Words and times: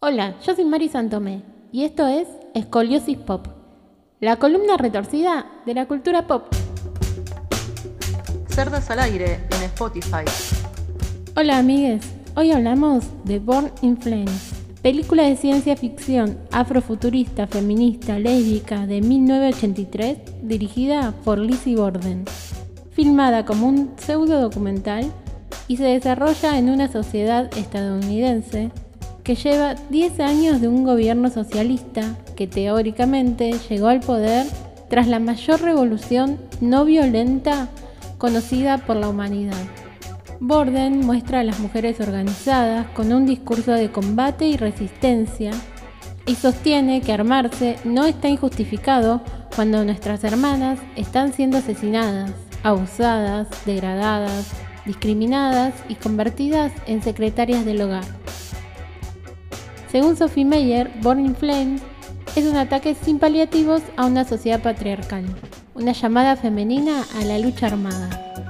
Hola, 0.00 0.36
yo 0.46 0.54
soy 0.54 0.64
Mari 0.64 0.88
Santomé 0.88 1.42
y 1.72 1.82
esto 1.82 2.06
es 2.06 2.28
Escoliosis 2.54 3.18
Pop, 3.18 3.48
la 4.20 4.36
columna 4.36 4.76
retorcida 4.76 5.46
de 5.66 5.74
la 5.74 5.88
cultura 5.88 6.28
pop. 6.28 6.44
Cerdas 8.46 8.88
al 8.92 9.00
aire 9.00 9.40
en 9.50 9.62
Spotify. 9.64 10.22
Hola 11.34 11.58
amigues, 11.58 12.04
hoy 12.36 12.52
hablamos 12.52 13.06
de 13.24 13.40
Born 13.40 13.72
in 13.82 13.96
Flames, 13.96 14.52
película 14.82 15.24
de 15.24 15.34
ciencia 15.34 15.76
ficción 15.76 16.38
afrofuturista, 16.52 17.48
feminista, 17.48 18.20
lésbica 18.20 18.86
de 18.86 19.00
1983 19.00 20.18
dirigida 20.42 21.12
por 21.24 21.40
Lizzie 21.40 21.74
Borden, 21.74 22.24
filmada 22.92 23.44
como 23.44 23.66
un 23.66 23.94
pseudo 23.96 24.40
documental 24.40 25.10
y 25.66 25.76
se 25.76 25.86
desarrolla 25.86 26.56
en 26.56 26.70
una 26.70 26.86
sociedad 26.86 27.50
estadounidense 27.58 28.70
que 29.28 29.34
lleva 29.34 29.74
10 29.90 30.20
años 30.20 30.62
de 30.62 30.68
un 30.68 30.84
gobierno 30.84 31.28
socialista 31.28 32.16
que 32.34 32.46
teóricamente 32.46 33.52
llegó 33.68 33.88
al 33.88 34.00
poder 34.00 34.46
tras 34.88 35.06
la 35.06 35.18
mayor 35.18 35.60
revolución 35.60 36.38
no 36.62 36.86
violenta 36.86 37.68
conocida 38.16 38.78
por 38.78 38.96
la 38.96 39.06
humanidad. 39.06 39.62
Borden 40.40 41.04
muestra 41.04 41.40
a 41.40 41.44
las 41.44 41.60
mujeres 41.60 42.00
organizadas 42.00 42.86
con 42.94 43.12
un 43.12 43.26
discurso 43.26 43.72
de 43.72 43.90
combate 43.90 44.46
y 44.46 44.56
resistencia 44.56 45.50
y 46.24 46.34
sostiene 46.34 47.02
que 47.02 47.12
armarse 47.12 47.76
no 47.84 48.06
está 48.06 48.30
injustificado 48.30 49.20
cuando 49.54 49.84
nuestras 49.84 50.24
hermanas 50.24 50.78
están 50.96 51.34
siendo 51.34 51.58
asesinadas, 51.58 52.32
abusadas, 52.62 53.46
degradadas, 53.66 54.52
discriminadas 54.86 55.74
y 55.86 55.96
convertidas 55.96 56.72
en 56.86 57.02
secretarias 57.02 57.66
del 57.66 57.82
hogar. 57.82 58.04
Según 59.90 60.16
Sophie 60.16 60.44
Meyer, 60.44 60.90
Born 61.02 61.24
in 61.24 61.34
Flames 61.34 61.80
es 62.36 62.44
un 62.44 62.56
ataque 62.56 62.94
sin 62.94 63.18
paliativos 63.18 63.80
a 63.96 64.04
una 64.04 64.24
sociedad 64.24 64.60
patriarcal, 64.60 65.24
una 65.74 65.92
llamada 65.92 66.36
femenina 66.36 67.04
a 67.18 67.24
la 67.24 67.38
lucha 67.38 67.68
armada. 67.68 68.47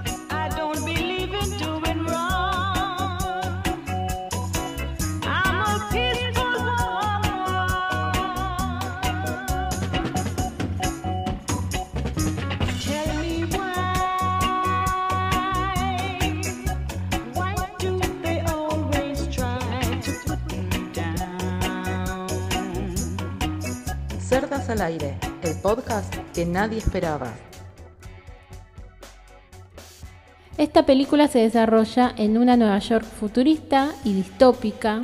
Al 24.67 24.83
aire, 24.83 25.17
el 25.43 25.55
podcast 25.63 26.15
que 26.35 26.45
nadie 26.45 26.79
esperaba. 26.79 27.33
Esta 30.59 30.85
película 30.85 31.29
se 31.29 31.39
desarrolla 31.39 32.13
en 32.19 32.37
una 32.37 32.57
Nueva 32.57 32.79
York 32.81 33.05
futurista 33.05 33.93
y 34.05 34.13
distópica, 34.13 35.03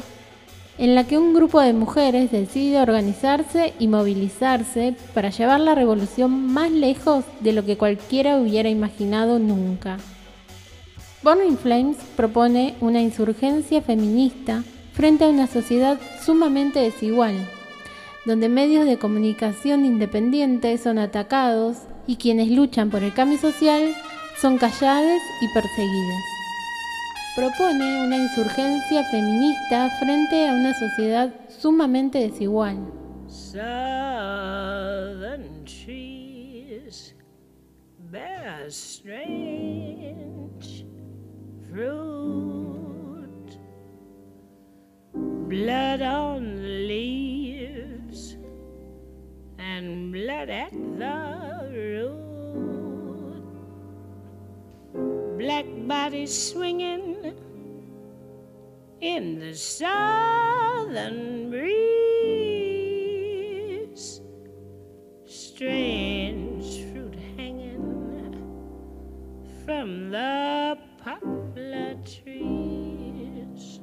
en 0.77 0.94
la 0.94 1.05
que 1.05 1.16
un 1.19 1.33
grupo 1.33 1.61
de 1.61 1.72
mujeres 1.72 2.30
decide 2.30 2.80
organizarse 2.80 3.72
y 3.78 3.86
movilizarse 3.86 4.96
para 5.14 5.30
llevar 5.30 5.61
la 5.61 5.74
revolución 5.74 6.52
más 6.52 6.70
lejos 6.70 7.24
de 7.41 7.52
lo 7.52 7.64
que 7.64 7.78
cualquiera 7.78 8.36
hubiera 8.36 8.68
imaginado 8.68 9.39
nunca. 9.39 9.96
Burning 11.22 11.56
Flames 11.56 11.96
propone 12.16 12.74
una 12.80 13.00
insurgencia 13.00 13.80
feminista 13.80 14.62
frente 14.92 15.24
a 15.24 15.28
una 15.28 15.46
sociedad 15.46 15.98
sumamente 16.22 16.80
desigual, 16.80 17.48
donde 18.25 18.48
medios 18.48 18.86
de 18.86 18.98
comunicación 18.98 19.84
independientes 19.84 20.83
son 20.83 20.98
atacados 20.98 21.77
y 22.06 22.17
quienes 22.17 22.50
luchan 22.50 22.91
por 22.91 23.03
el 23.03 23.12
cambio 23.12 23.39
social 23.39 23.94
son 24.40 24.58
callados 24.58 25.20
y 25.40 25.48
perseguidos. 25.55 26.23
Propone 27.36 28.07
una 28.07 28.17
insurgencia 28.17 29.05
feminista 29.11 29.90
frente 29.98 30.48
a 30.48 30.52
una 30.52 30.73
sociedad 30.74 31.34
sumamente 31.48 32.18
desigual. 32.18 32.79
blood 41.74 42.14
Black 55.54 55.70
bodies 55.86 56.34
swinging 56.50 57.32
in 59.00 59.38
the 59.38 59.54
southern 59.54 61.48
breeze. 61.48 61.70
Strange 65.24 66.82
fruit 66.90 67.14
hanging 67.36 68.34
from 69.64 70.10
the 70.10 70.76
poplar 71.04 71.94
trees. 72.02 73.80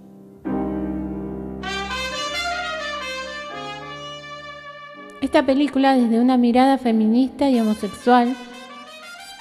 Esta 5.22 5.46
película, 5.46 5.96
desde 5.96 6.20
una 6.20 6.36
mirada 6.36 6.78
feminista 6.78 7.50
y 7.50 7.58
homosexual, 7.62 8.36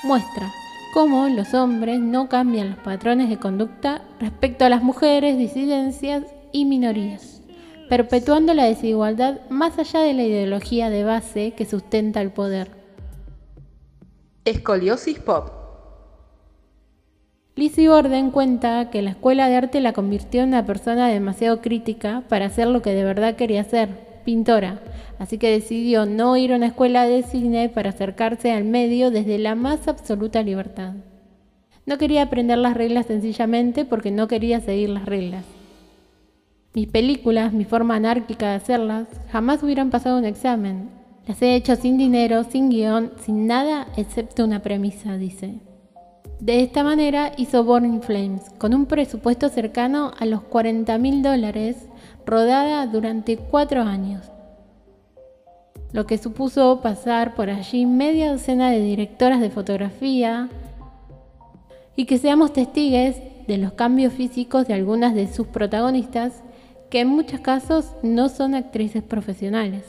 muestra 0.05 0.53
cómo 0.93 1.29
los 1.29 1.55
hombres 1.55 2.01
no 2.01 2.29
cambian 2.29 2.71
los 2.71 2.79
patrones 2.79 3.29
de 3.29 3.39
conducta 3.39 4.03
respecto 4.19 4.65
a 4.65 4.69
las 4.69 4.83
mujeres, 4.83 5.39
disidencias 5.39 6.25
y 6.53 6.65
minorías, 6.65 7.43
perpetuando 7.89 8.55
la 8.55 8.65
desigualdad 8.65 9.41
más 9.51 9.79
allá 9.79 10.01
de 10.01 10.15
la 10.15 10.25
ideología 10.25 10.91
de 10.91 11.05
base 11.05 11.53
que 11.57 11.65
sustenta 11.65 12.21
el 12.21 12.33
poder. 12.33 12.71
Escoliosis 14.45 15.19
Pop. 15.21 15.51
Lizzie 17.57 17.89
Borden 17.89 18.31
cuenta 18.31 18.91
que 18.91 19.03
la 19.03 19.11
escuela 19.11 19.49
de 19.49 19.57
arte 19.57 19.81
la 19.81 19.93
convirtió 19.93 20.43
en 20.43 20.49
una 20.49 20.65
persona 20.65 21.09
demasiado 21.09 21.61
crítica 21.61 22.25
para 22.29 22.47
hacer 22.47 22.69
lo 22.69 22.81
que 22.81 22.95
de 22.95 23.05
verdad 23.05 23.37
quería 23.37 23.65
ser, 23.65 24.10
pintora, 24.21 24.81
así 25.19 25.39
que 25.39 25.51
decidió 25.51 26.07
no 26.07 26.37
ir 26.37 26.53
a 26.53 26.57
una 26.57 26.67
escuela 26.67 27.07
de 27.07 27.23
cine 27.23 27.69
para 27.69 27.91
acercarse 27.91 28.53
al 28.53 28.65
medio 28.65 29.11
desde 29.11 29.39
la 29.39 29.55
más 29.55 29.89
absoluta 29.89 30.43
libertad. 30.43 30.95
No 31.87 31.99
quería 31.99 32.23
aprender 32.23 32.59
las 32.59 32.75
reglas 32.75 33.07
sencillamente 33.07 33.85
porque 33.85 34.11
no 34.11 34.29
quería 34.29 34.61
seguir 34.61 34.91
las 34.91 35.07
reglas. 35.07 35.45
Mis 36.73 36.87
películas, 36.87 37.53
mi 37.53 37.65
forma 37.65 37.97
anárquica 37.97 38.51
de 38.51 38.57
hacerlas, 38.57 39.09
jamás 39.33 39.63
hubieran 39.63 39.91
pasado 39.91 40.19
un 40.19 40.25
examen. 40.25 40.91
Las 41.27 41.43
he 41.43 41.57
hecho 41.57 41.75
sin 41.75 41.99
dinero, 41.99 42.45
sin 42.45 42.71
guion, 42.71 43.13
sin 43.25 43.47
nada 43.47 43.89
excepto 43.97 44.45
una 44.45 44.63
premisa, 44.63 45.17
dice. 45.17 45.70
De 46.41 46.63
esta 46.63 46.83
manera 46.83 47.33
hizo 47.37 47.65
Born 47.65 48.01
Flames, 48.01 48.49
con 48.57 48.73
un 48.73 48.87
presupuesto 48.87 49.51
cercano 49.51 50.13
a 50.19 50.25
los 50.25 50.41
40 50.41 50.97
mil 50.97 51.23
dólares 51.23 51.77
rodada 52.25 52.87
durante 52.87 53.37
cuatro 53.37 53.83
años, 53.83 54.25
lo 55.93 56.07
que 56.07 56.17
supuso 56.17 56.81
pasar 56.81 57.35
por 57.35 57.51
allí 57.51 57.85
media 57.85 58.33
docena 58.33 58.71
de 58.71 58.81
directoras 58.81 59.41
de 59.41 59.51
fotografía 59.51 60.49
y 61.95 62.07
que 62.07 62.17
seamos 62.17 62.55
testigos 62.55 63.17
de 63.47 63.59
los 63.59 63.75
cambios 63.75 64.15
físicos 64.15 64.67
de 64.67 64.73
algunas 64.73 65.15
de 65.15 65.31
sus 65.31 65.47
protagonistas, 65.47 66.43
que 66.89 67.01
en 67.01 67.09
muchos 67.09 67.41
casos 67.41 67.93
no 68.03 68.31
son 68.31 68.55
actrices 68.55 69.03
profesionales. 69.03 69.85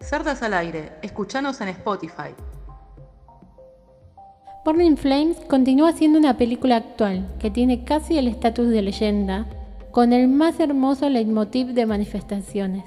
Cerdas 0.00 0.42
al 0.42 0.54
aire, 0.54 0.92
escuchanos 1.02 1.60
en 1.60 1.68
Spotify. 1.68 2.34
Burning 4.64 4.96
Flames 4.96 5.38
continúa 5.48 5.92
siendo 5.92 6.20
una 6.20 6.36
película 6.36 6.76
actual 6.76 7.26
que 7.40 7.50
tiene 7.50 7.82
casi 7.82 8.16
el 8.16 8.28
estatus 8.28 8.68
de 8.68 8.80
leyenda 8.80 9.46
con 9.90 10.12
el 10.12 10.28
más 10.28 10.60
hermoso 10.60 11.08
leitmotiv 11.08 11.74
de 11.74 11.84
manifestaciones. 11.84 12.84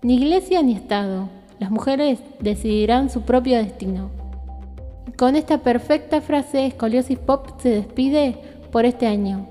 Ni 0.00 0.14
iglesia 0.14 0.62
ni 0.62 0.74
Estado, 0.74 1.28
las 1.58 1.72
mujeres 1.72 2.20
decidirán 2.38 3.10
su 3.10 3.22
propio 3.22 3.56
destino. 3.56 4.10
con 5.16 5.34
esta 5.34 5.58
perfecta 5.58 6.20
frase, 6.20 6.66
Escoliosis 6.66 7.18
Pop 7.18 7.58
se 7.60 7.70
despide 7.70 8.36
por 8.70 8.84
este 8.84 9.08
año. 9.08 9.48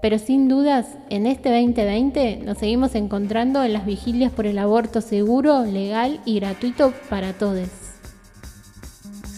Pero 0.00 0.20
sin 0.20 0.46
dudas, 0.46 0.96
en 1.10 1.26
este 1.26 1.50
2020 1.50 2.42
nos 2.44 2.58
seguimos 2.58 2.94
encontrando 2.94 3.64
en 3.64 3.72
las 3.72 3.84
vigilias 3.84 4.30
por 4.30 4.46
el 4.46 4.60
aborto 4.60 5.00
seguro, 5.00 5.64
legal 5.64 6.20
y 6.24 6.38
gratuito 6.38 6.92
para 7.10 7.32
todos. 7.32 7.83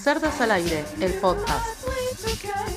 Cerdas 0.06 0.40
al 0.40 0.52
aire, 0.52 0.84
el 1.00 1.14
podcast. 1.14 2.75